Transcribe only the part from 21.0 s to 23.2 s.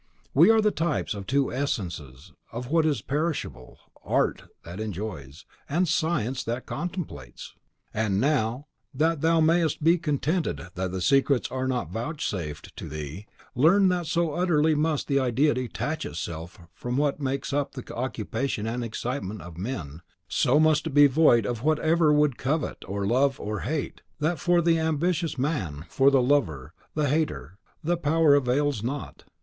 void of whatever would covet, or